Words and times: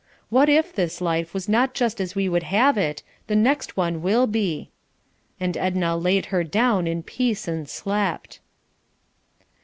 What 0.31 0.49
if 0.49 0.73
this 0.73 0.99
life 0.99 1.31
was 1.31 1.47
not 1.47 1.75
just 1.75 2.01
as 2.01 2.15
we 2.15 2.27
would 2.27 2.41
have 2.49 2.75
it, 2.75 3.03
the 3.27 3.35
next 3.35 3.77
one 3.77 4.01
will 4.01 4.25
be; 4.25 4.71
and 5.39 5.55
Edna 5.55 5.95
"laid 5.95 6.25
her 6.33 6.43
down 6.43 6.87
in 6.87 7.03
peace 7.03 7.47
and 7.47 7.69
slept." 7.69 8.39